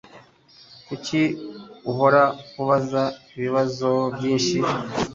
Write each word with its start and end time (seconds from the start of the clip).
Kuki 0.87 1.21
uhora 1.91 2.23
ubaza 2.61 3.03
ibibazo 3.35 3.89
byinshi? 4.15 4.57